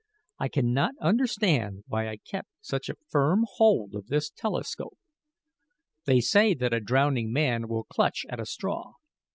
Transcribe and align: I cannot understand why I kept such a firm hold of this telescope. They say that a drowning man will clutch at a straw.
I 0.39 0.47
cannot 0.47 0.93
understand 0.99 1.83
why 1.87 2.09
I 2.09 2.17
kept 2.17 2.49
such 2.59 2.89
a 2.89 2.95
firm 3.11 3.45
hold 3.57 3.93
of 3.93 4.07
this 4.07 4.31
telescope. 4.31 4.97
They 6.05 6.21
say 6.21 6.55
that 6.55 6.73
a 6.73 6.79
drowning 6.79 7.31
man 7.31 7.67
will 7.67 7.83
clutch 7.83 8.25
at 8.27 8.39
a 8.39 8.47
straw. 8.47 8.93